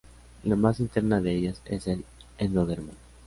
[0.45, 2.03] La más interna de ellas es el
[2.39, 2.89] endodermo.